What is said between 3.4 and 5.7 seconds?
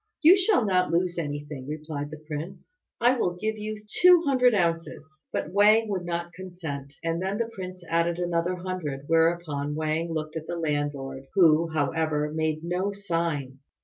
you two hundred ounces." But